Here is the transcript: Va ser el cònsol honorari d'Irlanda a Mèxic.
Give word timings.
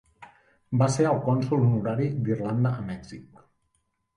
Va 0.81 0.87
ser 0.95 1.05
el 1.09 1.19
cònsol 1.27 1.61
honorari 1.65 2.09
d'Irlanda 2.25 2.73
a 2.81 2.89
Mèxic. 2.89 3.45